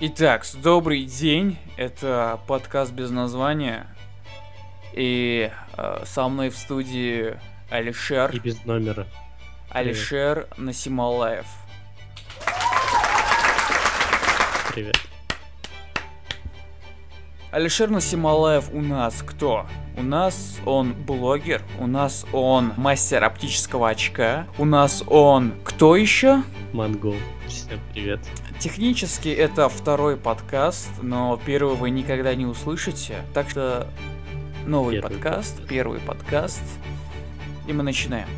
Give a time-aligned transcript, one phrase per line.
[0.00, 1.56] Итак, добрый день.
[1.76, 3.86] Это подкаст без названия.
[4.92, 7.38] И э, со мной в студии
[7.70, 8.34] Алишер.
[8.34, 9.06] И без номера.
[9.70, 11.46] Алишер Насималаев.
[14.72, 14.96] Привет.
[17.52, 19.64] Алишер Насималаев у нас кто?
[19.96, 26.42] У нас он блогер, у нас он мастер оптического очка, у нас он кто еще?
[26.72, 27.14] Монгол.
[27.46, 28.18] Всем привет.
[28.58, 33.16] Технически это второй подкаст, но первый вы никогда не услышите.
[33.34, 33.88] Так что
[34.66, 35.68] новый Первый подкаст, подкаст.
[35.68, 36.62] первый подкаст.
[37.66, 38.28] И мы начинаем.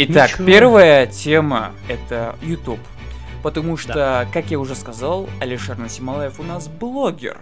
[0.00, 0.46] Итак, Ничего.
[0.46, 2.80] первая тема это YouTube.
[3.42, 7.38] Потому что, как я уже сказал, Алишер Насималаев у нас блогер.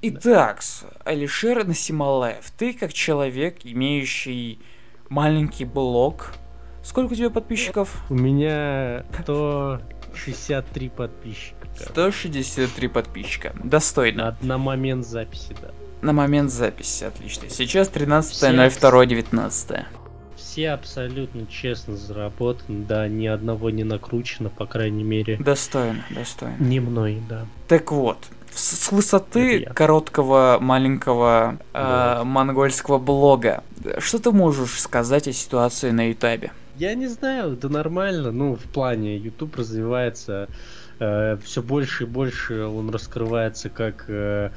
[0.00, 0.62] Итак,
[1.04, 4.58] Алишер Насималаев, ты как человек, имеющий
[5.08, 6.32] маленький блог,
[6.82, 8.02] сколько у тебя подписчиков?
[8.10, 11.56] У меня 163 подписчика.
[11.78, 13.52] 163 подписчика.
[13.62, 14.36] Достойно.
[14.42, 15.68] На, на момент записи, да.
[16.02, 17.48] На момент записи, отлично.
[17.48, 19.84] Сейчас 13.02.19.
[20.36, 25.36] Все абсолютно честно заработаны, да, ни одного не накручено, по крайней мере.
[25.38, 26.56] Достойно, достойно.
[26.58, 27.46] Не мной, да.
[27.68, 28.18] Так вот,
[28.52, 32.22] с, с высоты короткого маленького э, Да.
[32.24, 33.62] монгольского блога,
[33.98, 36.50] что ты можешь сказать о ситуации на Ютабе?
[36.74, 40.48] Я не знаю, да нормально, ну, в плане, YouTube развивается,
[40.98, 44.50] все больше и больше он раскрывается как э,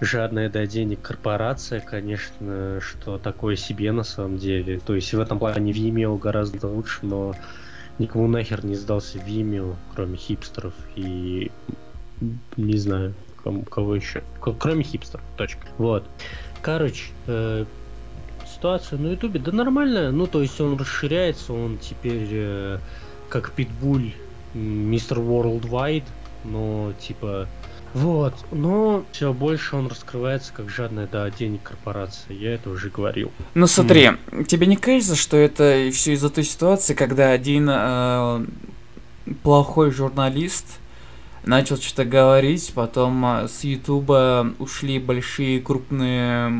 [0.00, 4.80] жадная до денег корпорация, конечно, что такое себе на самом деле.
[4.80, 7.34] То есть в этом плане Vimeo гораздо лучше, но
[7.98, 11.50] никому нахер не сдался Vimeo, кроме хипстеров и
[12.56, 14.22] не знаю, кому- кого еще.
[14.40, 15.66] Кроме хипстеров, точка.
[15.78, 16.04] Вот.
[16.62, 17.64] Короче, э,
[18.56, 22.78] ситуация на Ютубе, да нормально, ну то есть он расширяется, он теперь э,
[23.28, 24.12] как питбуль
[24.54, 26.04] мистер Worldwide,
[26.44, 27.48] но типа
[27.94, 33.30] вот, но все больше он раскрывается как жадная до денег корпорация, я это уже говорил.
[33.54, 34.10] Ну смотри,
[34.46, 38.44] тебе не кажется, что это все из-за той ситуации, когда один э,
[39.42, 40.78] плохой журналист
[41.44, 46.50] начал что-то говорить, потом э, с Ютуба ушли большие крупные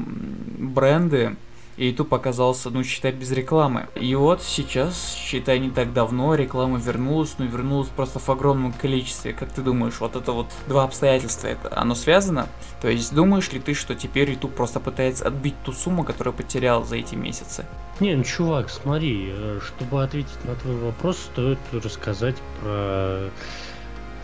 [0.59, 1.37] бренды,
[1.77, 3.89] и YouTube оказался, ну, считай, без рекламы.
[3.95, 9.33] И вот сейчас, считай, не так давно реклама вернулась, но вернулась просто в огромном количестве.
[9.33, 12.49] Как ты думаешь, вот это вот два обстоятельства, это оно связано?
[12.81, 16.85] То есть думаешь ли ты, что теперь YouTube просто пытается отбить ту сумму, которую потерял
[16.85, 17.67] за эти месяцы?
[18.01, 23.31] Не, ну чувак, смотри, э, чтобы ответить на твой вопрос, стоит рассказать про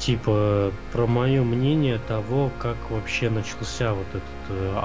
[0.05, 4.79] типа про мое мнение того, как вообще начался вот этот э,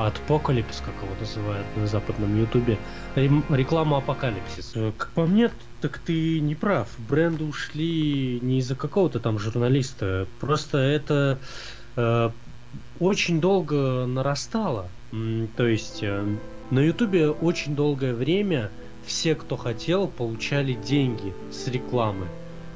[0.86, 2.78] как его называют на западном ютубе,
[3.16, 4.74] реклама апокалипсис.
[4.76, 5.50] Э, Как по мне,
[5.82, 6.88] так ты не прав.
[7.10, 11.40] Бренды ушли не из-за какого-то там журналиста, просто это
[11.96, 12.30] э,
[13.00, 14.88] очень долго нарастало.
[15.56, 16.26] То есть э,
[16.70, 18.70] на Ютубе очень долгое время
[19.04, 22.28] все, кто хотел, получали деньги с рекламы.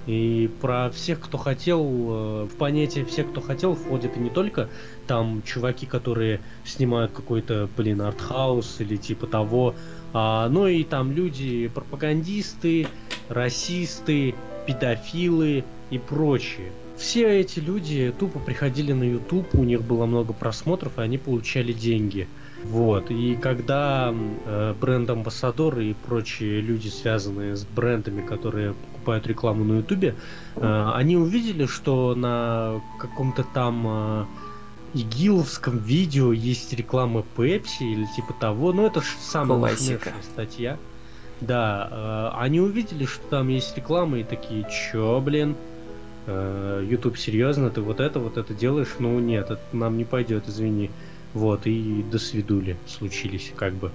[0.07, 4.69] И про всех, кто хотел, э, в понятие всех, кто хотел, входят и не только
[5.07, 9.75] там чуваки, которые снимают какой-то, блин, артхаус или типа того,
[10.13, 12.87] а, но и там люди, пропагандисты,
[13.29, 14.35] расисты,
[14.65, 16.71] педофилы и прочие.
[16.97, 21.73] Все эти люди тупо приходили на YouTube, у них было много просмотров, и они получали
[21.73, 22.27] деньги.
[22.63, 29.77] Вот, и когда э, бренд-амбассадоры и прочие люди, связанные с брендами, которые покупают рекламу на
[29.77, 30.15] Ютубе,
[30.55, 34.25] э, они увидели, что на каком-то там э,
[34.93, 40.13] игиловском видео есть реклама Пепси или типа того, ну это ж самая Классика.
[40.21, 40.77] статья.
[41.41, 45.55] Да, э, они увидели, что там есть реклама и такие, чё, блин,
[46.27, 48.95] э, YouTube, серьезно, ты вот это, вот это делаешь?
[48.99, 50.91] Ну нет, это нам не пойдет, извини.
[51.33, 53.91] Вот, и до свидули случились, как бы.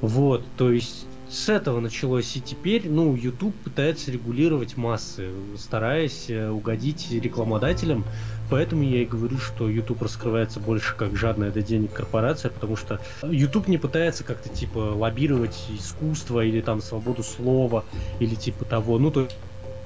[0.00, 6.48] Вот, то есть с этого началось, и теперь, ну, YouTube пытается регулировать массы, стараясь э,
[6.48, 8.04] угодить рекламодателям,
[8.50, 13.00] поэтому я и говорю, что YouTube раскрывается больше как жадная до денег корпорация, потому что
[13.22, 17.84] YouTube не пытается как-то, типа, лоббировать искусство или там свободу слова,
[18.20, 19.28] или типа того, ну, то,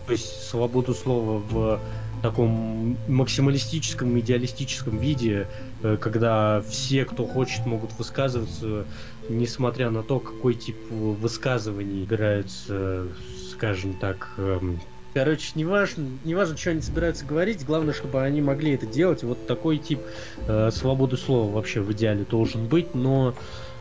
[0.06, 1.80] то есть свободу слова в
[2.22, 5.48] таком максималистическом, идеалистическом виде,
[5.82, 8.86] э, когда все, кто хочет, могут высказываться,
[9.28, 13.08] несмотря на то, какой тип высказываний играются,
[13.50, 14.80] скажем так, эм,
[15.14, 19.22] Короче, неважно, неважно, что они собираются говорить, главное, чтобы они могли это делать.
[19.22, 20.00] Вот такой тип
[20.48, 23.34] э, свободы слова вообще в идеале должен быть, но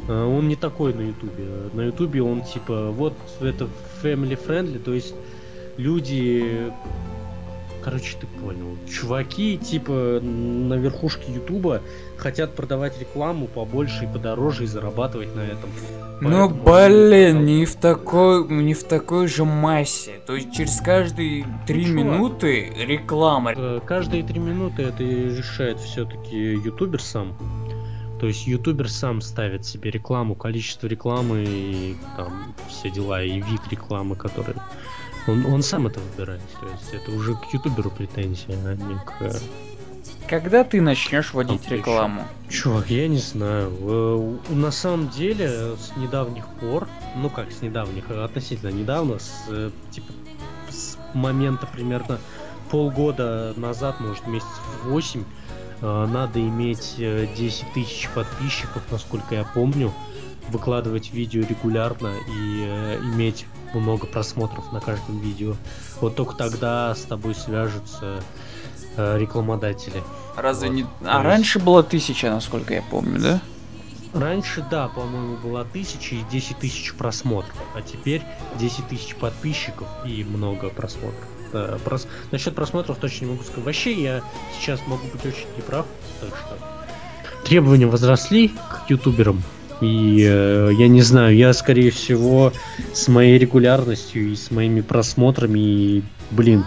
[0.09, 1.45] э, он не такой на Ютубе.
[1.71, 3.69] На Ютубе он типа вот это
[4.03, 5.15] family friendly, то есть
[5.77, 6.73] люди
[7.83, 8.77] Короче, ты понял.
[8.89, 11.81] Чуваки, типа, на верхушке Ютуба
[12.17, 15.69] хотят продавать рекламу побольше и подороже и зарабатывать на этом.
[16.21, 20.21] Ну, блин, не в такой, не в такой же массе.
[20.27, 23.53] То есть через каждые три ну, минуты реклама.
[23.55, 27.35] Э, каждые три минуты это решает все-таки ютубер сам.
[28.19, 33.61] То есть ютубер сам ставит себе рекламу, количество рекламы и там все дела, и вид
[33.71, 34.53] рекламы, который
[35.27, 36.41] он, он сам это выбирает.
[36.59, 39.39] То есть это уже к ютуберу претензия, а не к...
[40.27, 42.23] Когда ты начнешь водить Там рекламу?
[42.49, 44.39] Чувак, я не знаю.
[44.49, 49.71] На самом деле, с недавних пор, ну как с недавних, а относительно недавно, с, э,
[49.91, 50.13] типа,
[50.69, 52.17] с момента примерно
[52.69, 54.47] полгода назад, может месяц
[54.85, 55.23] 8,
[55.81, 59.93] э, надо иметь 10 э, тысяч подписчиков, насколько я помню,
[60.47, 62.63] выкладывать видео регулярно и
[63.13, 63.45] иметь
[63.79, 65.55] много просмотров на каждом видео.
[65.99, 68.23] Вот только тогда с тобой свяжутся
[68.97, 70.03] э, рекламодатели.
[70.35, 70.75] Разве вот.
[70.75, 70.85] не...
[71.01, 71.25] А есть...
[71.25, 73.41] раньше было тысяча, насколько я помню, да?
[74.13, 78.21] Раньше, да, по-моему, было тысяча и 10 тысяч просмотров, а теперь
[78.59, 81.27] 10 тысяч подписчиков и много просмотров.
[81.53, 82.07] Да, прос...
[82.31, 83.65] Насчет просмотров точно не могу сказать.
[83.65, 84.21] Вообще, я
[84.59, 85.85] сейчас могу быть очень неправ,
[86.19, 86.57] так что
[87.45, 89.41] требования возросли к ютуберам,
[89.81, 92.53] и э, я не знаю, я скорее всего
[92.93, 96.65] с моей регулярностью и с моими просмотрами, и, блин,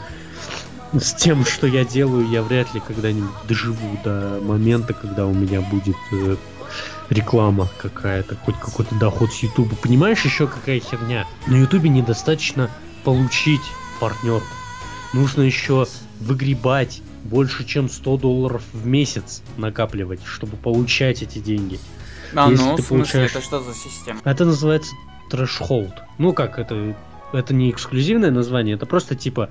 [0.93, 5.61] с тем, что я делаю, я вряд ли когда-нибудь доживу до момента, когда у меня
[5.61, 6.37] будет э,
[7.11, 9.77] реклама какая-то, хоть какой-то доход с Ютуба.
[9.77, 11.27] Понимаешь, еще какая херня?
[11.47, 12.71] На Ютубе недостаточно
[13.05, 13.63] получить
[14.01, 14.47] партнерку.
[15.13, 15.87] Нужно еще
[16.21, 21.79] выгребать больше, чем 100 долларов в месяц накапливать, чтобы получать эти деньги.
[22.35, 23.31] А, Если ну, в смысле, получаешь...
[23.31, 24.21] это что за система?
[24.25, 24.95] Это называется
[25.31, 25.95] threshold.
[26.19, 26.97] Ну как, это,
[27.33, 29.51] это не эксклюзивное название, это просто типа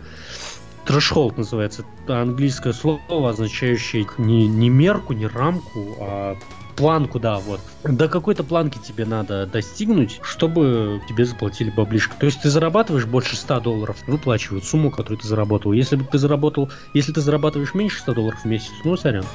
[0.86, 1.86] Threshold называется.
[2.04, 6.36] Это английское слово, означающее не, не мерку, не рамку, а
[6.76, 7.60] планку, да, вот.
[7.84, 12.16] До какой-то планки тебе надо достигнуть, чтобы тебе заплатили баблишко.
[12.20, 15.74] То есть ты зарабатываешь больше 100 долларов, выплачивают сумму, которую ты заработал.
[15.74, 19.26] Если бы ты заработал, если ты зарабатываешь меньше 100 долларов в месяц, ну, сорян.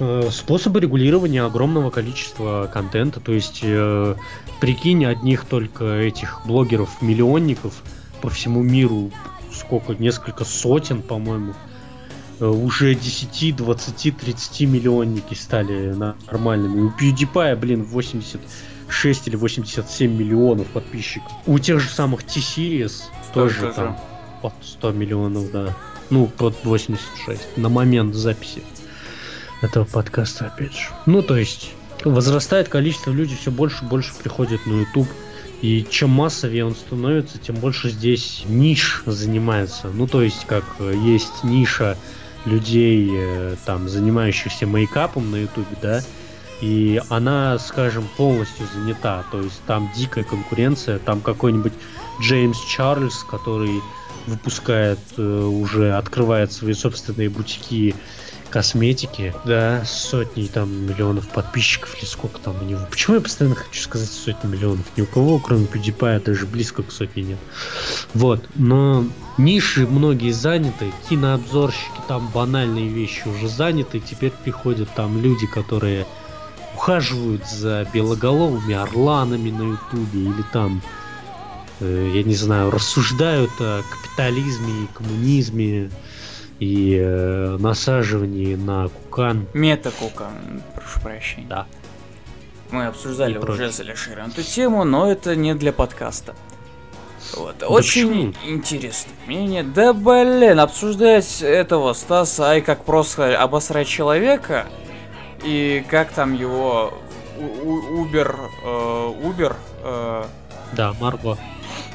[0.00, 4.14] Э, способы регулирования огромного количества контента, то есть э,
[4.60, 7.82] прикинь одних только этих блогеров-миллионников
[8.20, 9.10] по всему миру,
[9.52, 11.54] сколько, несколько сотен, по-моему,
[12.40, 16.80] уже 10, 20, 30 миллионники стали нормальными.
[16.80, 21.32] У PewDiePie, блин, 86 или 87 миллионов подписчиков.
[21.46, 23.02] У тех же самых T-Series
[23.34, 23.72] тоже же.
[23.72, 23.98] там
[24.42, 25.76] под 100 миллионов, да.
[26.10, 28.62] Ну, под 86 на момент записи
[29.60, 30.88] этого подкаста, опять же.
[31.06, 31.72] Ну, то есть,
[32.04, 35.08] возрастает количество людей, все больше и больше приходит на YouTube.
[35.60, 39.88] И чем массовее он становится, тем больше здесь ниш занимается.
[39.88, 41.98] Ну, то есть, как э, есть ниша
[42.44, 46.02] людей, э, там, занимающихся мейкапом на ютубе, да,
[46.60, 51.72] и она, скажем, полностью занята, то есть там дикая конкуренция, там какой-нибудь
[52.20, 53.80] Джеймс Чарльз, который
[54.26, 57.94] выпускает э, уже, открывает свои собственные бутики
[58.50, 62.80] косметики, да, сотни там миллионов подписчиков или сколько там у него.
[62.90, 64.86] Почему я постоянно хочу сказать сотни миллионов?
[64.96, 67.38] Ни у кого, кроме PewDiePie, даже близко к сотне нет.
[68.14, 69.04] Вот, но
[69.36, 76.06] ниши многие заняты, кинообзорщики, там банальные вещи уже заняты, теперь приходят там люди, которые
[76.74, 80.80] ухаживают за белоголовыми орланами на ютубе или там
[81.80, 85.90] э, я не знаю, рассуждают о капитализме и коммунизме,
[86.58, 89.46] и э, насаживании на кукан.
[89.54, 91.46] Мета-кукан, прошу прощения.
[91.48, 91.66] Да.
[92.70, 96.34] Мы обсуждали и уже с Алишером эту тему, но это не для подкаста.
[97.36, 97.56] Вот.
[97.58, 98.54] Да Очень почему?
[98.54, 99.62] интересное мнение.
[99.62, 104.66] Да блин, обсуждать этого Стаса Ай как просто обосрать человека
[105.44, 106.94] и как там его
[107.38, 108.36] Убер,
[109.22, 110.24] Убер, э,
[110.72, 111.38] да, Марго.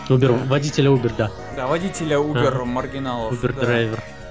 [0.10, 1.32] Убер, водителя Убер, да.
[1.56, 3.34] Да, водителя Убер а, маргиналов.
[3.34, 3.98] Убер драйвер.
[3.98, 4.23] Да.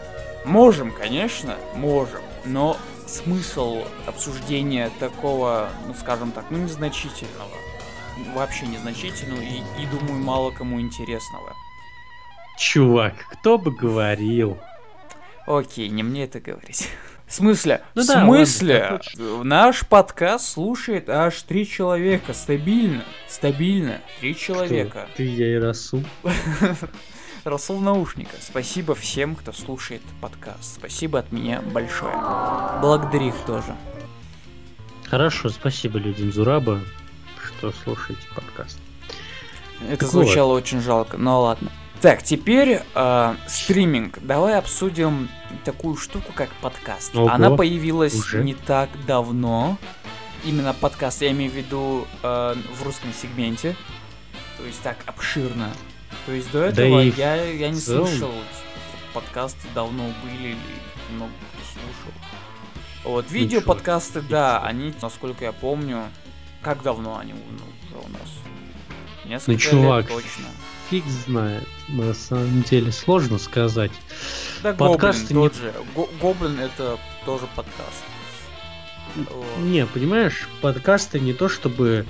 [0.44, 7.50] Можем, конечно, можем, но смысл обсуждения такого, ну скажем так, ну незначительного,
[8.34, 11.54] вообще незначительного и, и думаю, мало кому интересного.
[12.58, 14.58] Чувак, кто бы говорил?
[15.46, 16.88] Окей, не мне это говорить.
[17.26, 17.82] В смысле?
[17.94, 19.00] Ну, в да, смысле?
[19.18, 22.34] Ладно, наш подкаст слушает аж три человека.
[22.34, 23.04] Стабильно.
[23.26, 24.02] Стабильно.
[24.20, 25.06] Три человека.
[25.06, 26.04] Что, ты я и Расул?
[27.44, 28.37] Расул Наушника.
[28.40, 30.76] Спасибо всем, кто слушает подкаст.
[30.76, 32.14] Спасибо от меня большое.
[32.80, 33.76] Благодарю их тоже.
[35.08, 36.80] Хорошо, спасибо людям Зураба,
[37.44, 38.78] что слушаете подкаст.
[39.88, 40.62] Это так звучало вот.
[40.62, 41.70] очень жалко, но ладно.
[42.00, 44.20] Так, теперь э, стриминг.
[44.20, 45.28] Давай обсудим
[45.64, 47.14] такую штуку, как подкаст.
[47.16, 48.42] Ого, Она появилась уже?
[48.42, 49.78] не так давно.
[50.44, 53.76] Именно подкаст, я имею в виду э, в русском сегменте.
[54.58, 55.72] То есть так обширно.
[56.26, 58.33] То есть до Да этого и я, я не целом- слышал,
[59.12, 60.57] подкасты давно были или
[61.14, 62.12] много кто слушал.
[63.05, 66.05] Вот, видео чё, подкасты, да, они, насколько я помню,
[66.62, 67.38] как давно они ну,
[67.99, 68.31] уже у нас?
[69.25, 70.45] Несколько чувак, лет точно.
[70.91, 71.67] Фиг знает.
[71.88, 73.91] На самом деле сложно сказать.
[74.62, 75.75] Да, Подкасты Гоблин не- же.
[75.95, 78.05] Го- Гоблин это тоже подкаст.
[79.17, 79.59] Вот.
[79.59, 82.07] Не, понимаешь, подкасты не то чтобы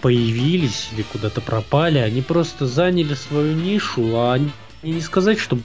[0.00, 4.50] появились или куда-то пропали, они просто заняли свою нишу, а они
[4.82, 5.58] не сказать, что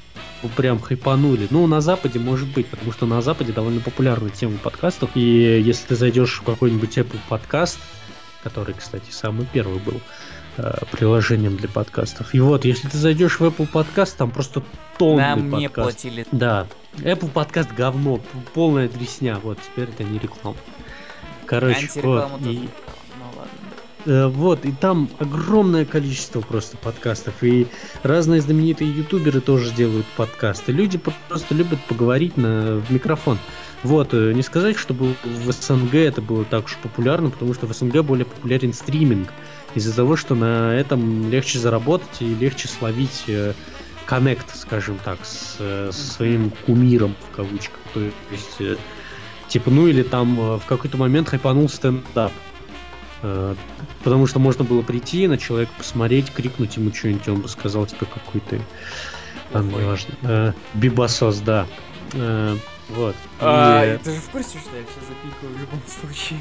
[0.55, 1.47] прям хайпанули.
[1.49, 5.11] Ну, на Западе может быть, потому что на Западе довольно популярна тема подкастов.
[5.15, 7.79] И если ты зайдешь в какой-нибудь Apple подкаст,
[8.43, 9.99] который, кстати, самый первый был
[10.57, 12.35] э, приложением для подкастов.
[12.35, 14.61] И вот, если ты зайдешь в Apple подкаст, там просто
[14.97, 15.83] тонны Нам не подкастов.
[15.83, 16.27] платили.
[16.31, 18.21] Да, Apple подкаст говно,
[18.53, 20.57] полная дресня, вот, теперь это не реклама.
[21.47, 22.69] Короче, вот, и,
[24.05, 27.67] вот, и там огромное количество просто подкастов, и
[28.03, 30.71] разные знаменитые ютуберы тоже делают подкасты.
[30.71, 33.37] Люди просто любят поговорить на, в микрофон.
[33.85, 37.73] Вот, э, не сказать, чтобы в СНГ это было так уж популярно, потому что в
[37.73, 39.31] СНГ более популярен стриминг.
[39.75, 43.53] Из-за того, что на этом легче заработать и легче словить э,
[44.07, 47.79] коннект, скажем так, с, э, со своим кумиром в кавычках.
[47.93, 47.99] То
[48.31, 48.77] есть, э,
[49.49, 52.31] типа, ну или там э, в какой-то момент хайпанул стендап.
[54.05, 58.05] Потому что можно было прийти на человека посмотреть, крикнуть ему что-нибудь, он бы сказал тебе
[58.05, 58.61] какой ты
[59.51, 60.13] там неважно.
[60.21, 61.65] Э, Бибасос, да.
[62.13, 62.55] Э,
[62.89, 63.15] Вот.
[63.39, 66.39] А, И, ты же в курсе, что я все запикаю в любом случае?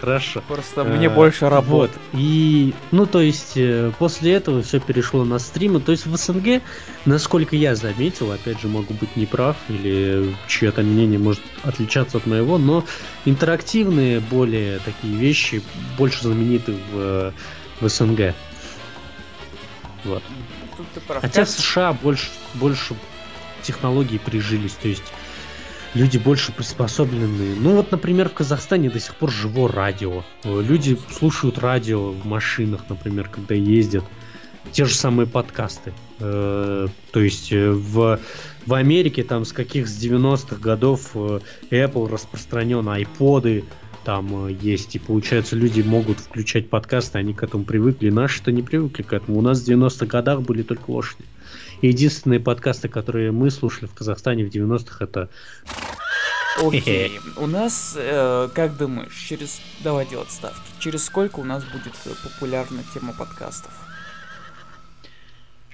[0.00, 0.42] Хорошо.
[0.48, 1.50] Просто Э, мне больше Вот.
[1.50, 1.92] работы.
[2.14, 5.80] И, ну, то есть, э, после этого все перешло на стримы.
[5.80, 6.62] То есть в СНГ,
[7.04, 12.56] насколько я заметил, опять же, могу быть неправ, или чье-то мнение может отличаться от моего,
[12.56, 12.84] но
[13.26, 15.62] интерактивные более такие вещи
[15.98, 17.34] больше знамениты в,
[17.80, 18.34] в СНГ.
[20.04, 20.22] Вот.
[21.20, 22.94] Хотя в США больше, больше
[23.62, 25.02] технологий прижились, то есть
[25.94, 27.54] люди больше приспособлены.
[27.56, 30.22] Ну вот, например, в Казахстане до сих пор живо радио.
[30.44, 34.04] Люди слушают радио в машинах, например, когда ездят.
[34.72, 35.92] Те же самые подкасты.
[36.20, 38.20] Э, То есть э, в,
[38.66, 43.64] в Америке там с каких с 90-х годов э, Apple распространен, айподы
[44.04, 44.94] там есть.
[44.94, 48.10] И получается, люди могут включать подкасты, они к этому привыкли.
[48.10, 49.38] Наши-то не привыкли к этому.
[49.38, 51.24] У нас в 90-х годах были только лошади.
[51.80, 55.28] И единственные подкасты, которые мы слушали в Казахстане в 90-х, это
[56.62, 57.20] Окей.
[57.36, 59.60] У нас, э, как думаешь, через...
[59.82, 60.60] Давай делать ставки.
[60.78, 63.72] Через сколько у нас будет э, популярна тема подкастов?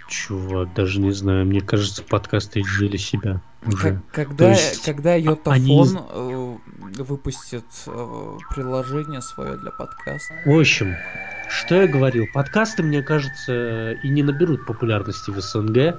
[0.08, 1.46] Чувак, даже не знаю.
[1.46, 4.00] Мне кажется, подкасты изжили себя уже.
[4.12, 6.56] Как- когда, есть когда они Йотафон э,
[7.02, 10.34] выпустит э, приложение свое для подкаста?
[10.44, 10.94] В общем,
[11.50, 15.96] что я говорил, подкасты, мне кажется, и не наберут популярности в СНГ.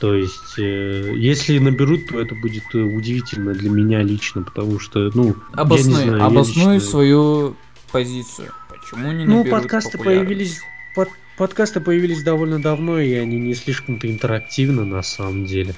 [0.00, 5.10] То есть, э, если наберут, то это будет э, удивительно для меня лично, потому что,
[5.14, 7.56] ну, я не знаю, я обоснуй лично- свою
[7.92, 8.48] позицию.
[8.68, 10.26] Почему не Ну, наберут подкасты популярность?
[10.28, 10.60] появились,
[10.96, 15.74] под- подкасты появились довольно давно, и они не слишком-то интерактивны на самом деле.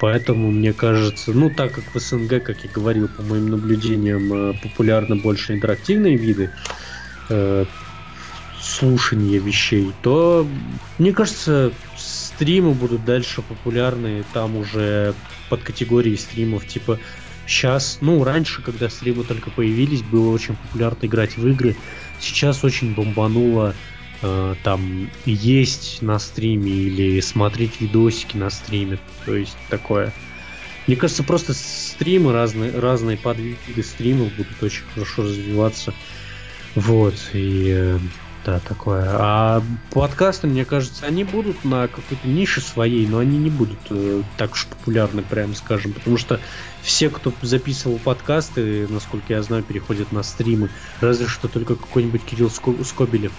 [0.00, 4.54] Поэтому, мне кажется, ну, так как в СНГ, как я говорил, по моим наблюдениям, э,
[4.62, 6.50] популярны больше интерактивные виды
[8.68, 10.46] слушания вещей, то,
[10.98, 15.14] мне кажется, стримы будут дальше популярны, там уже
[15.48, 16.98] под категорией стримов, типа,
[17.46, 21.76] сейчас, ну, раньше, когда стримы только появились, было очень популярно играть в игры,
[22.20, 23.74] сейчас очень бомбануло
[24.20, 30.12] э, там есть на стриме или смотреть видосики на стриме, то есть такое.
[30.86, 35.94] Мне кажется, просто стримы разные, разные подвиды стримов будут очень хорошо развиваться.
[36.74, 37.98] Вот, и э,
[38.44, 39.04] да, такое.
[39.08, 44.22] А подкасты, мне кажется, они будут на какой-то нише своей, но они не будут э,
[44.36, 46.40] так уж популярны, прям скажем, потому что
[46.82, 50.70] все, кто записывал подкасты, насколько я знаю, переходят на стримы.
[51.00, 53.32] Разве что только какой-нибудь Кирилл Ско- Скобелев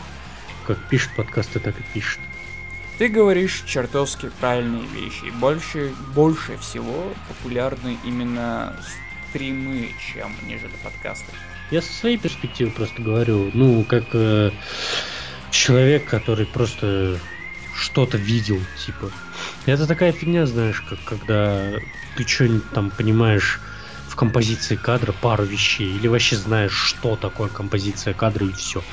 [0.69, 2.19] как пишет подкасты, так и пишет.
[2.99, 5.31] Ты говоришь чертовски правильные вещи.
[5.39, 8.79] Больше, больше всего популярны именно
[9.29, 11.31] стримы, чем нежели подкасты.
[11.71, 14.51] Я со своей перспективы просто говорю, ну, как э,
[15.51, 17.19] человек, который просто
[17.75, 19.11] что-то видел, типа.
[19.65, 21.73] Это такая фигня, знаешь, как когда
[22.15, 23.59] ты что-нибудь там понимаешь
[24.07, 28.83] в композиции кадра пару вещей, или вообще знаешь, что такое композиция кадра и все.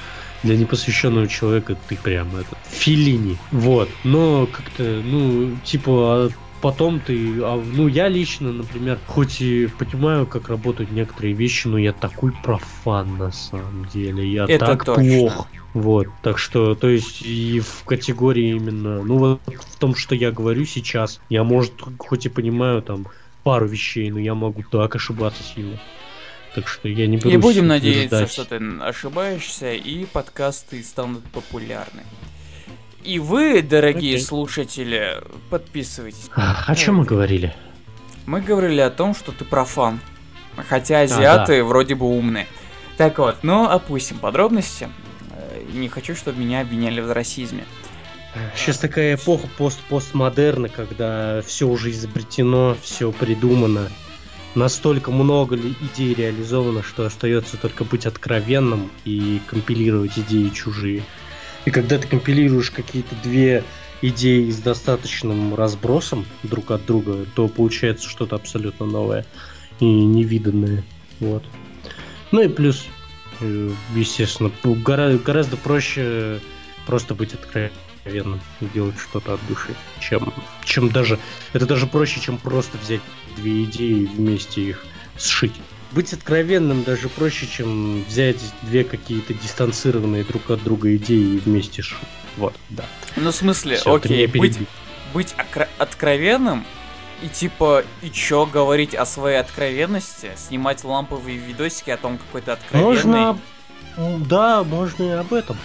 [0.43, 3.39] для непосвященного человека ты прям это Филини.
[3.51, 3.89] Вот.
[4.05, 6.31] Но как-то, ну, типа, а
[6.61, 11.79] потом ты, а, ну я лично, например, хоть и понимаю, как работают некоторые вещи, но
[11.79, 15.03] я такой профан на самом деле, я Это так точно.
[15.03, 15.47] плох.
[15.75, 20.31] Вот, так что, то есть и в категории именно, ну вот в том, что я
[20.33, 23.07] говорю сейчас, я, может, хоть и понимаю там
[23.45, 25.79] пару вещей, но я могу так ошибаться сильно.
[26.55, 28.33] Так что я не И берусь будем надеяться, утверждать.
[28.33, 32.03] что ты ошибаешься, и подкасты станут популярны.
[33.07, 34.27] И вы, дорогие Окей.
[34.27, 36.29] слушатели, подписывайтесь.
[36.35, 37.55] А, О чем мы говорили?
[38.27, 40.01] Мы говорили о том, что ты профан.
[40.69, 42.49] Хотя А, азиаты вроде бы умные.
[42.97, 44.89] Так вот, ну опустим подробности.
[45.31, 47.65] Э, Не хочу, чтобы меня обвиняли в расизме.
[48.57, 53.89] Сейчас такая эпоха пост постмодерна, когда все уже изобретено, все придумано.
[54.57, 61.05] Настолько много ли идей реализовано, что остается только быть откровенным и компилировать идеи чужие.
[61.67, 63.63] И когда ты компилируешь какие-то две
[64.01, 69.27] идеи с достаточным разбросом друг от друга, то получается что-то абсолютно новое
[69.81, 70.85] и невиданное.
[71.21, 71.45] Вот.
[72.31, 72.87] Ну и плюс,
[73.41, 76.41] э, естественно, гора- гораздо проще
[76.87, 80.33] просто быть откровенным и делать что-то от души, чем,
[80.65, 81.19] чем даже...
[81.53, 83.01] Это даже проще, чем просто взять
[83.37, 84.85] две идеи и вместе их
[85.19, 85.55] сшить.
[85.93, 91.83] Быть откровенным даже проще, чем взять две какие-то дистанцированные друг от друга идеи и вместе
[91.83, 91.99] сшить.
[92.37, 92.85] Вот, да.
[93.17, 94.59] Ну, в смысле, Всё, окей, быть,
[95.15, 96.65] быть окро- откровенным
[97.23, 102.51] и типа, и чё говорить о своей откровенности, снимать ламповые видосики о том, какой ты
[102.51, 102.89] откровенный.
[102.89, 103.39] Можно...
[103.97, 105.57] Да, можно и об этом.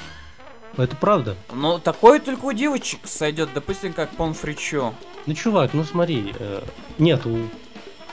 [0.78, 1.36] Это правда.
[1.54, 4.94] Ну, такое только у девочек сойдет, допустим, как Пон Фричо.
[5.26, 6.64] Ну, чувак, ну смотри, э,
[6.98, 7.40] нет, у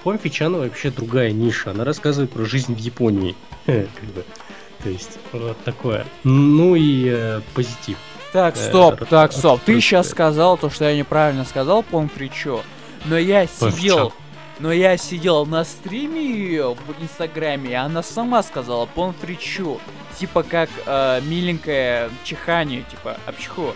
[0.02, 1.70] Помфи Чана вообще другая ниша.
[1.70, 3.34] Она рассказывает про жизнь в Японии.
[3.66, 6.06] То есть, вот такое.
[6.24, 7.98] Ну и э, позитив.
[8.32, 9.60] Так, Э, стоп, так, стоп.
[9.64, 12.62] Ты сейчас сказал то, что я неправильно сказал, Пон Фричо.
[13.06, 14.12] Но я сидел,
[14.60, 19.80] но я сидел на стриме ее в Инстаграме, и она сама сказала Пон Фричо.
[20.18, 23.74] Типа как э, миленькое чихание, типа обчиху.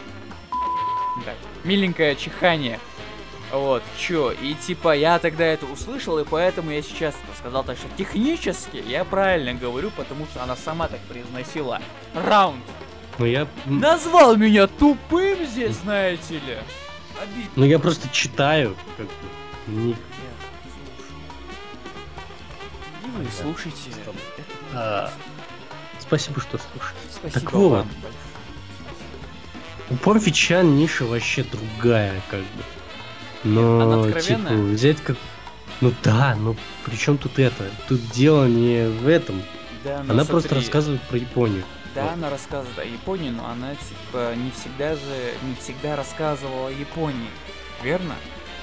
[1.24, 2.78] Так, миленькое чихание.
[3.52, 7.76] Вот, чё, и типа я тогда это услышал, и поэтому я сейчас это сказал, так
[7.76, 11.82] что технически я правильно говорю, потому что она сама так произносила.
[12.14, 12.64] Раунд.
[13.18, 13.46] Но я...
[13.66, 16.56] Назвал меня тупым здесь, знаете ли.
[17.20, 17.50] Обидно.
[17.56, 19.12] Ну я просто читаю, как бы.
[19.66, 19.96] не- И
[23.18, 23.90] вы слушайте
[24.72, 25.12] А.
[26.00, 27.00] Спасибо, что слушаете.
[27.10, 27.86] Спасибо так вот.
[29.90, 32.62] У Помфи Чан ниша вообще другая, как бы.
[33.44, 35.16] Но, Она типа, взять как...
[35.80, 37.64] Ну да, ну при чем тут это?
[37.88, 39.42] Тут дело не в этом.
[39.82, 41.64] Да, Она просто смотри, рассказывает про Японию.
[41.94, 42.12] Да, вот.
[42.12, 47.28] она рассказывает о Японии, но она типа не всегда же, не всегда рассказывала о Японии,
[47.82, 48.14] верно?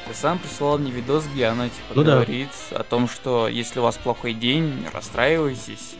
[0.07, 2.13] Ты сам прислал мне видос, где она типа Ну да.
[2.15, 5.95] говорит о том, что если у вас плохой день, расстраивайтесь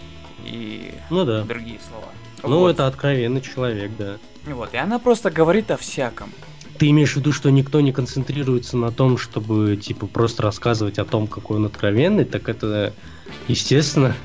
[0.45, 1.43] и Ну да.
[1.43, 2.07] другие слова.
[2.41, 2.69] Ну, Вот.
[2.71, 4.17] это откровенный человек, да.
[4.45, 6.31] Вот, и она просто говорит о всяком.
[6.79, 11.05] Ты имеешь в виду, что никто не концентрируется на том, чтобы, типа, просто рассказывать о
[11.05, 12.93] том, какой он откровенный, так это,
[13.47, 14.15] естественно.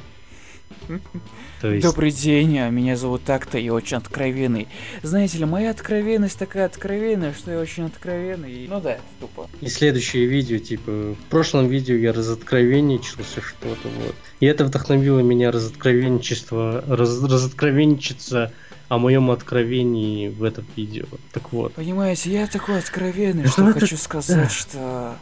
[1.61, 4.69] То есть, Добрый день, а меня зовут так-то и очень откровенный.
[5.03, 8.67] Знаете ли, моя откровенность такая откровенная, что я очень откровенный.
[8.69, 9.49] Ну да, тупо.
[9.62, 14.14] и следующее видео, типа, в прошлом видео я разоткровенничался что-то, вот.
[14.40, 18.53] И это вдохновило меня разоткровенничество, раз, разоткровенничаться
[18.88, 21.07] о моем откровении в этом видео.
[21.33, 21.75] Так вот.
[21.75, 25.16] Понимаете, я такой откровенный, Ну, что это- хочу сказать, что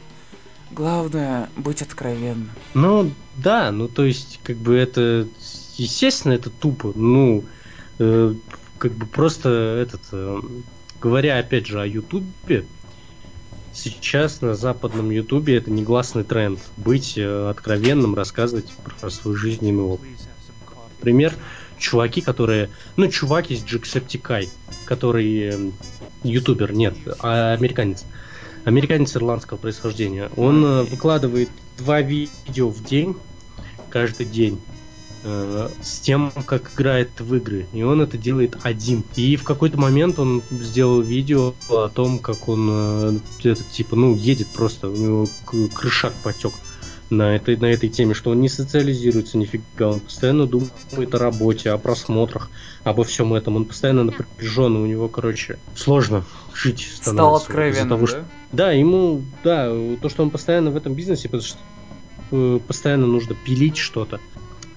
[0.70, 2.51] главное быть откровенным.
[2.75, 5.27] Ну, да, ну то есть, как бы это,
[5.77, 6.92] естественно, это тупо.
[6.94, 7.44] Ну,
[7.98, 8.35] э,
[8.79, 10.40] как бы просто этот, э,
[11.01, 12.64] говоря опять же о Ютубе,
[13.72, 16.59] сейчас на западном Ютубе это негласный тренд.
[16.77, 20.09] Быть э, откровенным, рассказывать про свой жизненный опыт.
[21.01, 21.35] Пример,
[21.83, 24.49] чуваки, которые, ну, чувак есть Джексептикай,
[24.87, 25.71] который э,
[26.23, 28.05] ютубер, нет, а американец.
[28.64, 30.31] Американец ирландского происхождения.
[30.37, 33.16] Он э, выкладывает два видео в день,
[33.90, 34.61] каждый день,
[35.25, 37.66] э, с тем, как играет в игры.
[37.73, 39.03] И он это делает один.
[39.16, 44.14] И в какой-то момент он сделал видео о том, как он э, этот, типа, ну,
[44.14, 45.27] едет просто, у него
[45.75, 46.53] крышак потек
[47.12, 51.70] на этой, на этой теме, что он не социализируется нифига, он постоянно думает о работе,
[51.70, 52.51] о просмотрах,
[52.85, 57.88] обо всем этом, он постоянно напряженный, у него, короче, сложно жить Стал становится из-за откровенным,
[57.88, 58.07] того, да?
[58.07, 59.68] что- да, ему, да,
[60.01, 61.59] то, что он постоянно в этом бизнесе, потому что
[62.33, 64.18] э, постоянно нужно пилить что-то,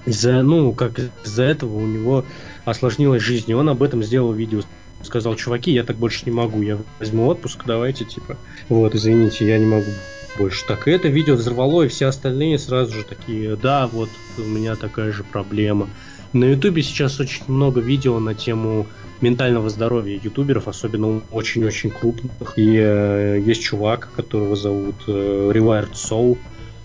[0.06, 2.26] из-за, ну, как из-за этого у него
[2.64, 3.50] осложнилась жизнь.
[3.50, 4.62] И он об этом сделал видео.
[5.02, 8.38] Сказал, чуваки, я так больше не могу, я возьму отпуск, давайте, типа,
[8.70, 9.90] вот, извините, я не могу
[10.38, 10.66] больше.
[10.66, 14.76] Так, и это видео взорвало, и все остальные сразу же такие, да, вот, у меня
[14.76, 15.90] такая же проблема.
[16.34, 18.88] На ютубе сейчас очень много видео на тему
[19.22, 22.54] ментального здоровья ютуберов, особенно очень-очень крупных.
[22.58, 26.38] И э, есть чувак, которого зовут э, Rewired Soul,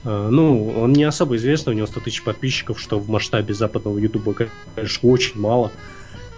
[0.05, 3.99] Э, ну, он не особо известный, у него 100 тысяч подписчиков, что в масштабе западного
[3.99, 4.35] ютуба,
[4.75, 5.73] конечно, очень мало.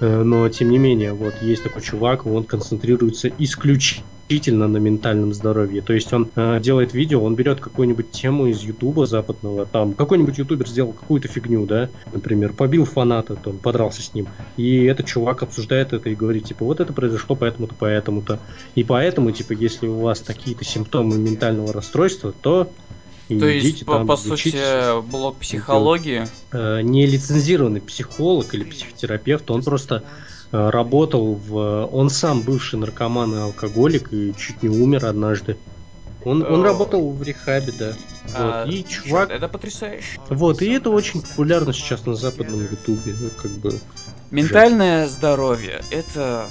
[0.03, 5.81] Э, но, тем не менее, вот есть такой чувак, он концентрируется исключительно на ментальном здоровье.
[5.81, 10.38] То есть он э, делает видео, он берет какую-нибудь тему из ютуба западного, там какой-нибудь
[10.38, 15.45] ютубер сделал какую-то фигню, да, например, побил фаната, он подрался с ним, и этот чувак
[15.45, 18.41] обсуждает это и говорит, типа, вот это произошло поэтому-то, поэтому-то.
[18.75, 22.73] И поэтому, типа, если у вас какие-то симптомы ментального расстройства, то
[23.37, 26.27] и То есть, по, по сути, блок психологии?
[26.53, 30.05] Э, не лицензированный психолог или психотерапевт, он просто
[30.51, 31.88] э, работал в...
[31.92, 35.57] Он сам бывший наркоман и алкоголик и чуть не умер однажды.
[36.25, 37.95] Он, он работал в рехабе, да.
[38.35, 38.73] А, вот.
[38.73, 39.31] И чувак...
[39.31, 40.21] Это потрясающе.
[40.29, 43.79] Вот, и это очень популярно сейчас на западном ютубе, ну, как бы...
[44.31, 45.11] Ментальное жаль.
[45.11, 46.47] здоровье, это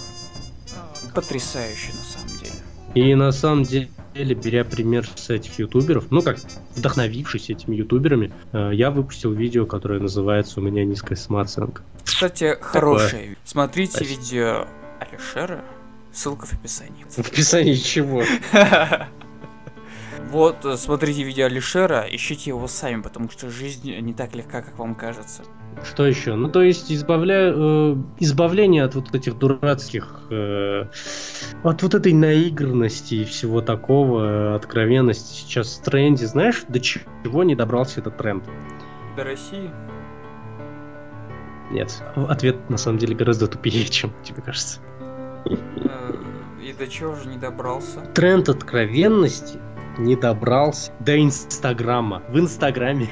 [1.15, 2.51] потрясающе на самом деле.
[2.93, 6.39] И на самом деле деле, беря пример с этих ютуберов, ну как,
[6.75, 11.83] вдохновившись этими ютуберами, э, я выпустил видео, которое называется «У меня низкая самооценка».
[12.03, 13.37] Кстати, хорошее.
[13.43, 14.21] Смотрите Спасибо.
[14.21, 14.67] видео
[14.99, 15.63] Алишера,
[16.11, 17.05] ссылка в описании.
[17.09, 18.23] В описании чего?
[20.29, 24.77] Вот, э, смотрите видео Алишера, ищите его сами, потому что жизнь не так легка, как
[24.79, 25.43] вам кажется.
[25.83, 26.35] Что еще?
[26.35, 27.51] Ну, то есть избавля...
[27.53, 30.85] э, избавление от вот этих дурацких, э,
[31.63, 36.27] от вот этой наигранности и всего такого, э, откровенности сейчас в тренде.
[36.27, 38.43] Знаешь, до чего не добрался этот тренд?
[39.17, 39.71] До России?
[41.71, 42.03] Нет.
[42.15, 44.79] Ответ на самом деле гораздо тупее, чем тебе кажется.
[45.45, 46.13] Э,
[46.61, 48.01] и до чего же не добрался?
[48.13, 49.57] Тренд откровенности
[49.97, 52.21] не добрался до Инстаграма.
[52.29, 53.09] В Инстаграме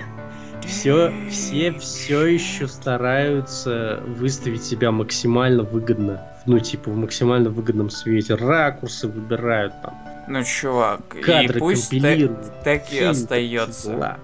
[0.66, 6.22] все, все все еще стараются выставить себя максимально выгодно.
[6.46, 8.36] Ну, типа, в максимально выгодном свете.
[8.36, 9.98] Ракурсы выбирают там.
[10.28, 12.44] Ну, чувак, кадры и пусть компилируют.
[12.64, 13.92] Так, так и остается.
[13.92, 14.18] Дела.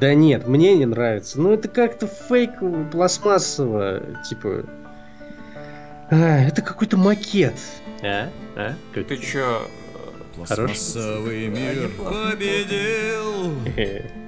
[0.00, 1.40] Да нет, мне не нравится.
[1.40, 4.64] Ну, это как-то фейково, пластмассово, типа...
[6.10, 7.54] А, это какой-то макет.
[8.02, 8.30] А?
[8.56, 8.74] А?
[8.94, 9.06] Как...
[9.06, 9.62] Ты чё,
[10.34, 13.54] Пластмассовый мир победил.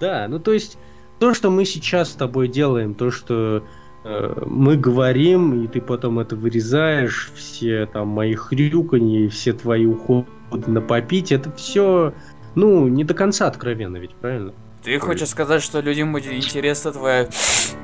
[0.00, 0.78] Да, ну то есть
[1.18, 3.62] то, что мы сейчас с тобой делаем, то, что
[4.04, 10.26] э, мы говорим, и ты потом это вырезаешь, все там мои хрюканье, все твои уходы
[10.66, 12.14] на попить, это все,
[12.54, 14.54] ну, не до конца откровенно ведь, правильно?
[14.82, 17.28] Ты хочешь сказать, что людям будет интересно твоя...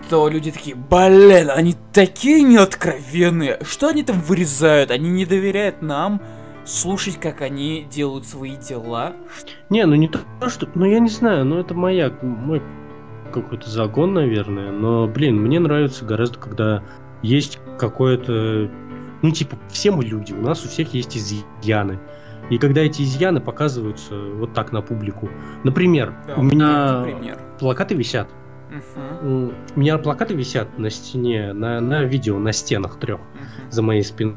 [0.09, 3.59] То люди такие, блин, они такие неоткровенные.
[3.62, 4.90] Что они там вырезают?
[4.90, 6.22] Они не доверяют нам
[6.66, 9.14] слушать, как они делают свои дела.
[9.70, 10.68] Не, ну не то, что...
[10.74, 12.12] Ну я не знаю, ну это моя...
[12.22, 12.62] Мой
[13.33, 14.70] какой-то загон, наверное.
[14.72, 16.83] Но, блин, мне нравится гораздо, когда
[17.22, 18.70] есть какое-то...
[19.22, 21.98] Ну, типа, все мы люди, у нас у всех есть изъяны.
[22.50, 25.29] И когда эти изъяны показываются вот так на публику.
[25.64, 27.38] Например, да, у меня например.
[27.59, 28.29] плакаты висят.
[28.70, 29.52] Угу.
[29.74, 33.70] У меня плакаты висят на стене, на, на видео, на стенах трех угу.
[33.70, 34.37] за моей спиной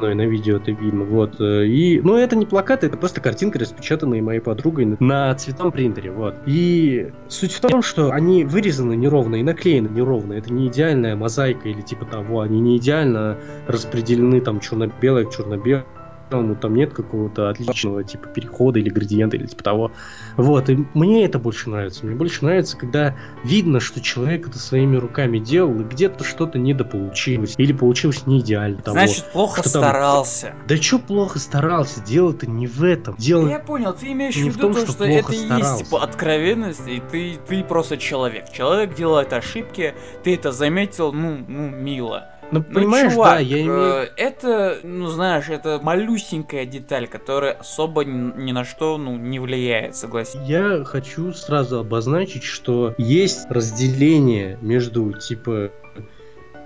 [0.00, 1.04] но и на видео это видно.
[1.04, 1.40] Вот.
[1.40, 6.10] Э, и, ну, это не плакаты, это просто картинка, распечатанная моей подругой на цветном принтере.
[6.10, 6.34] Вот.
[6.46, 10.34] И суть в том, что они вырезаны неровно и наклеены неровно.
[10.34, 12.40] Это не идеальная мозаика или типа того.
[12.40, 13.36] Они не идеально
[13.66, 15.84] распределены там черно-белое черно-белому
[16.30, 19.92] ну, там нет какого-то отличного типа перехода или градиента или типа того.
[20.36, 22.06] Вот, и мне это больше нравится.
[22.06, 27.54] Мне больше нравится, когда видно, что человек это своими руками делал, и где-то что-то недополучилось,
[27.58, 28.82] или получилось не идеально.
[28.82, 30.46] Того, Значит, плохо что старался.
[30.48, 30.66] Там...
[30.68, 32.02] Да что плохо старался?
[32.02, 33.14] Дело-то не в этом.
[33.18, 33.48] Дело...
[33.48, 36.86] Я понял, ты имеешь в виду том, то, что, что это и есть типа откровенность,
[36.86, 38.50] и ты, ты просто человек.
[38.52, 42.28] Человек делает ошибки, ты это заметил, ну, ну, мило.
[42.52, 43.72] Ну, ну, понимаешь, чувак, да, я имею...
[43.72, 49.94] Э, это, ну, знаешь, это малюсенькая деталь, которая особо ни на что, ну, не влияет,
[49.94, 50.42] согласен.
[50.44, 55.70] Я хочу сразу обозначить, что есть разделение между, типа,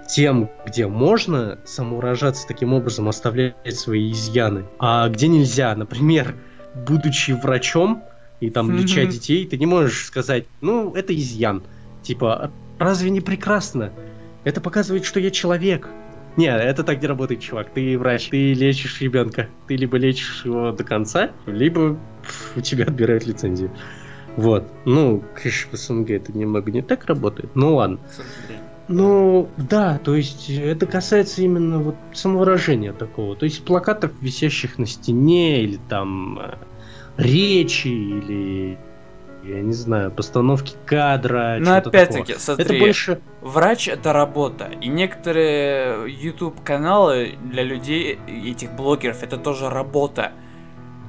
[0.09, 5.75] тем, где можно самоуражаться таким образом, оставлять свои изъяны, а где нельзя.
[5.75, 6.35] Например,
[6.75, 8.05] будучи врачом
[8.40, 11.62] и там леча детей, ты не можешь сказать, ну, это изъян.
[12.03, 13.92] Типа, разве не прекрасно?
[14.44, 15.88] Это показывает, что я человек.
[16.37, 17.70] Не, это так не работает, чувак.
[17.70, 19.48] Ты врач, ты лечишь ребенка.
[19.68, 21.98] Ты либо лечишь его до конца, либо
[22.57, 23.70] у тебя отбирают лицензию.
[24.37, 24.64] Вот.
[24.85, 27.54] Ну, конечно, в СНГ это немного не так работает.
[27.54, 28.00] Ну ладно.
[28.88, 33.35] Ну, да, то есть это касается именно вот самовыражения такого.
[33.37, 36.54] То есть плакатов, висящих на стене, или там э,
[37.16, 38.78] речи, или
[39.46, 41.57] я не знаю, постановки кадра.
[41.61, 43.20] Но опять-таки, смотри, это больше...
[43.42, 44.70] врач это работа.
[44.80, 50.33] И некоторые YouTube каналы для людей, этих блогеров, это тоже работа.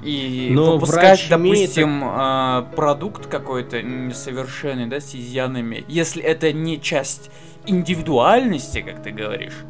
[0.04, 2.14] И Но выпускать, допустим, имеет...
[2.16, 7.32] А, продукт какой-то несовершенный, да, с изъянами, если это не часть
[7.66, 9.64] индивидуальности, как ты говоришь,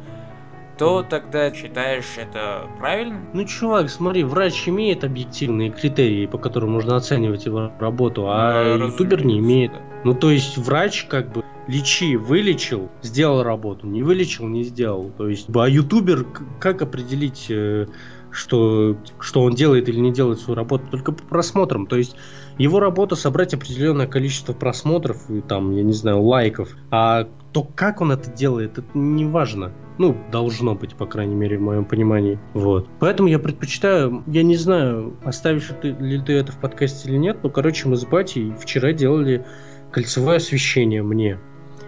[0.78, 3.20] то тогда считаешь это правильно?
[3.32, 8.88] Ну, чувак, смотри, врач имеет объективные критерии, по которым можно оценивать его работу, а ну,
[8.88, 9.72] ютубер не имеет.
[9.72, 9.78] Да.
[10.04, 15.10] Ну, то есть врач как бы лечи, вылечил, сделал работу, не вылечил, не сделал.
[15.16, 16.26] То есть, а ютубер
[16.60, 17.86] как определить, э,
[18.30, 20.84] что, что он делает или не делает свою работу?
[20.90, 21.86] Только по просмотрам.
[21.86, 22.16] То есть,
[22.58, 26.76] его работа собрать определенное количество просмотров и там, я не знаю, лайков.
[26.90, 29.72] А то, как он это делает, это не важно.
[29.98, 32.38] Ну, должно быть, по крайней мере, в моем понимании.
[32.52, 32.88] Вот.
[32.98, 37.38] Поэтому я предпочитаю, я не знаю, оставишь ты, ли ты это в подкасте или нет,
[37.42, 39.46] но, короче, мы с батей вчера делали
[39.90, 41.38] кольцевое освещение мне.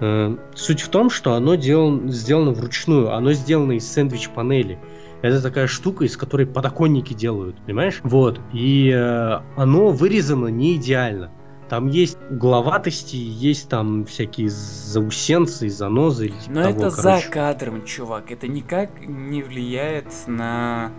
[0.00, 4.78] Э, суть в том, что оно делано, сделано вручную, оно сделано из сэндвич-панели.
[5.20, 8.00] Это такая штука, из которой подоконники делают, понимаешь?
[8.04, 8.40] Вот.
[8.52, 11.32] И э, оно вырезано не идеально.
[11.68, 16.28] Там есть угловатости, есть там всякие заусенцы, занозы.
[16.28, 17.26] Типа Но того, это короче.
[17.26, 18.30] за кадром, чувак.
[18.30, 20.90] Это никак не влияет на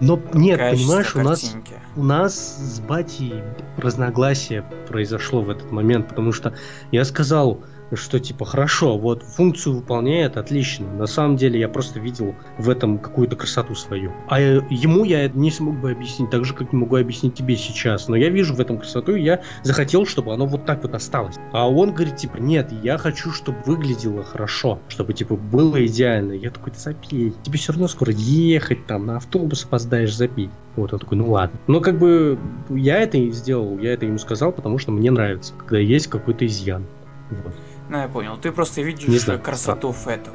[0.00, 1.56] но нет, понимаешь, у нас,
[1.96, 3.42] у нас с Батей
[3.76, 6.54] разногласие произошло в этот момент, потому что
[6.90, 7.62] я сказал,
[7.96, 10.90] что типа хорошо, вот функцию выполняет, отлично.
[10.92, 14.12] На самом деле я просто видел в этом какую-то красоту свою.
[14.28, 18.08] А ему я не смог бы объяснить, так же, как не могу объяснить тебе сейчас.
[18.08, 21.36] Но я вижу в этом красоту, и я захотел, чтобы оно вот так вот осталось.
[21.52, 26.32] А он говорит, типа, нет, я хочу, чтобы выглядело хорошо, чтобы, типа, было идеально.
[26.32, 30.50] Я такой, забей, тебе все равно скоро ехать там, на автобус опоздаешь, забей.
[30.76, 31.58] Вот он такой, ну ладно.
[31.66, 35.52] Но как бы я это и сделал, я это ему сказал, потому что мне нравится,
[35.56, 36.84] когда есть какой-то изъян.
[37.30, 37.54] Вот.
[37.88, 38.36] Ну, я понял.
[38.36, 40.34] Ты просто видишь красоту в этом.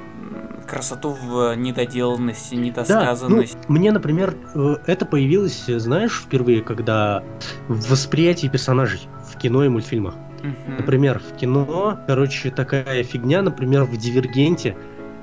[0.67, 3.55] Красоту в недоделанности, недосказанности.
[3.55, 7.23] Да, ну, мне, например, э, это появилось, знаешь, впервые, когда
[7.67, 9.01] в восприятии персонажей
[9.33, 10.13] в кино и мультфильмах.
[10.13, 10.77] Угу.
[10.77, 14.77] Например, в кино, короче, такая фигня, например, в Дивергенте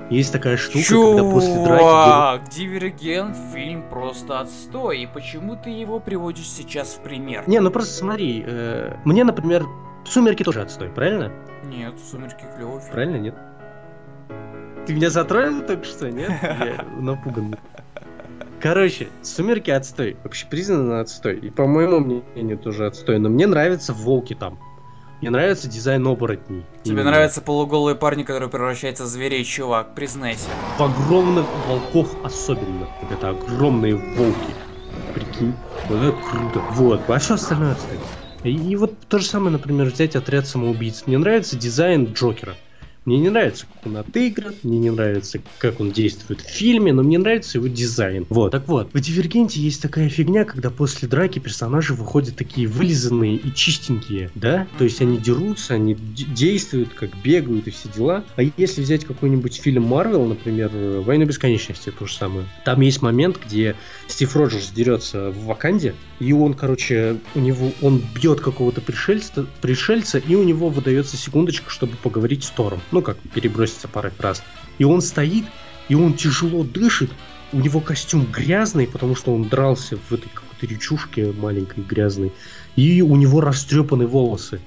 [0.09, 2.55] есть такая штука, Чувак, когда после драки...
[2.55, 5.03] Дивергент фильм просто отстой.
[5.03, 7.43] И почему ты его приводишь сейчас в пример?
[7.47, 8.43] Не, ну просто смотри.
[8.45, 9.65] Э, мне, например,
[10.09, 11.31] Сумерки тоже отстой, правильно?
[11.65, 12.91] Нет, Сумерки клевый фильм.
[12.93, 13.35] Правильно, нет?
[14.85, 16.31] Ты меня затроил только что, нет?
[16.41, 17.55] Я напуган.
[18.61, 20.17] Короче, Сумерки отстой.
[20.23, 21.37] Вообще признано отстой.
[21.37, 23.19] И по моему мнению тоже отстой.
[23.19, 24.57] Но мне нравятся волки там.
[25.19, 26.63] Мне нравится дизайн оборотней.
[26.83, 27.09] Тебе Именно.
[27.09, 30.47] нравятся полуголые парни, которые превращаются в зверей, чувак, признайся.
[30.77, 32.87] В огромных волков особенно.
[33.11, 34.53] Это огромные волки.
[35.15, 35.53] Прикинь.
[35.89, 36.59] Вот это круто.
[36.71, 37.09] Вот.
[37.09, 37.99] А что остальное, кстати?
[38.43, 41.03] И вот то же самое, например, взять отряд самоубийц.
[41.05, 42.55] Мне нравится дизайн Джокера.
[43.07, 47.03] Мне не нравится, как он отыгран, мне не нравится, как он действует в фильме, но
[47.03, 48.25] мне нравится его дизайн.
[48.29, 53.37] Вот, так вот, в Дивергенте есть такая фигня, когда после драки персонажи выходят такие вылизанные
[53.37, 54.67] и чистенькие, да?
[54.77, 58.25] То есть они дерутся, они действуют, как бегают и все дела.
[58.35, 62.45] А если взять какой-нибудь фильм Марвел, например, «Войну бесконечности», то же самое.
[62.65, 68.01] Там есть момент, где Стив Роджерс дерется в Ваканде, и он, короче, у него, он
[68.15, 73.17] бьет какого-то пришельца, пришельца, и у него выдается секундочка, чтобы поговорить с Тором ну как,
[73.19, 74.43] переброситься парой фраз.
[74.77, 75.45] И он стоит,
[75.89, 77.11] и он тяжело дышит,
[77.53, 82.33] у него костюм грязный, потому что он дрался в этой какой-то речушке маленькой грязной,
[82.75, 84.59] и у него растрепаны волосы.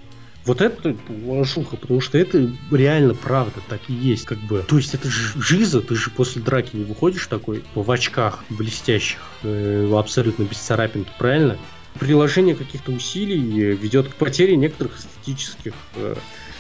[0.47, 4.65] Вот это лошуха, потому что это реально правда, так и есть, как бы.
[4.67, 9.19] То есть это же жиза, ты же после драки не выходишь такой в очках блестящих,
[9.43, 11.59] э, абсолютно без царапинки, правильно?
[11.99, 16.17] Приложение каких-то усилий э, ведет к потере некоторых эстетических э,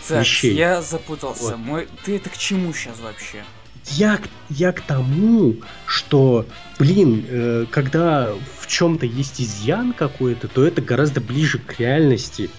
[0.06, 0.54] так, вещей.
[0.54, 1.56] я запутался.
[1.56, 1.58] Вот.
[1.58, 1.88] Мой...
[2.04, 3.44] Ты это к чему сейчас вообще?
[3.92, 6.46] Я, я к тому, что,
[6.78, 12.50] блин, э, когда в чем-то есть изъян какой-то, то это гораздо ближе к реальности,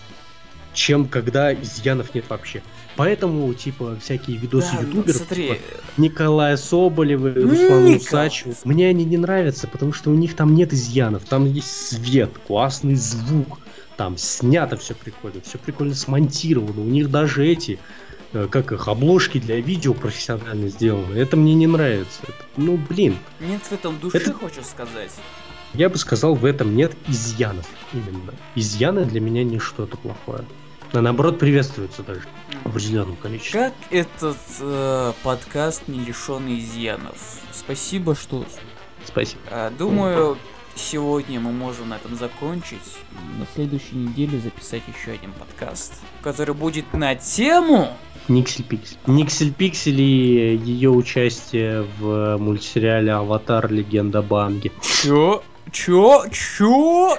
[0.74, 2.62] чем когда изъянов нет вообще.
[2.96, 5.58] Поэтому, типа, всякие видосы да, ну, ютуберов, ну, типа
[5.98, 11.24] Николая Соболева, Руслана Усачева, мне они не нравятся, потому что у них там нет изъянов,
[11.26, 13.60] там есть свет, классный звук,
[13.98, 16.82] там снято все прикольно, все прикольно смонтировано.
[16.82, 17.80] У них даже эти,
[18.34, 21.18] э, как их, обложки для видео профессионально сделаны.
[21.18, 22.20] Это мне не нравится.
[22.24, 23.18] Это, ну, блин.
[23.40, 24.34] Нет в этом души, это...
[24.34, 25.12] хочешь сказать?
[25.74, 28.34] Я бы сказал, в этом нет изъянов именно.
[28.56, 30.44] Изъяны для меня не что-то плохое.
[30.94, 32.22] А наоборот приветствуются даже
[32.66, 33.60] в определенном количестве.
[33.60, 37.18] Как этот э, подкаст не лишен изъянов?
[37.52, 38.46] Спасибо, что...
[39.06, 39.42] Спасибо.
[39.50, 40.38] Э, думаю,
[40.76, 42.80] сегодня мы можем на этом закончить.
[43.40, 47.90] На следующей неделе записать еще один подкаст, который будет на тему...
[48.28, 48.98] Никсель Пиксель.
[49.08, 53.72] Никсель Пиксель и ее участие в мультсериале «Аватар.
[53.72, 54.72] Легенда Банги».
[54.82, 55.42] Чё?
[55.72, 56.26] Чё?
[56.32, 57.18] Чё?